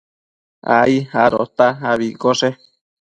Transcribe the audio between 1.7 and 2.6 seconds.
abi iccoshe